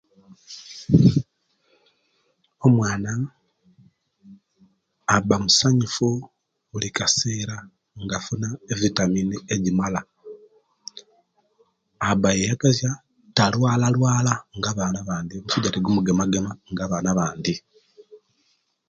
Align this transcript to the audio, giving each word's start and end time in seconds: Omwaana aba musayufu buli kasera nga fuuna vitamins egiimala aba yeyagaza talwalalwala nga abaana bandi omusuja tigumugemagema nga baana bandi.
Omwaana 2.65 3.11
aba 5.15 5.35
musayufu 5.43 6.09
buli 6.71 6.89
kasera 6.97 7.55
nga 8.01 8.17
fuuna 8.23 8.47
vitamins 8.81 9.35
egiimala 9.53 10.01
aba 12.09 12.29
yeyagaza 12.37 12.91
talwalalwala 13.35 14.33
nga 14.57 14.67
abaana 14.71 14.99
bandi 15.07 15.33
omusuja 15.35 15.73
tigumugemagema 15.73 16.51
nga 16.71 16.85
baana 16.91 17.11
bandi. 17.19 17.53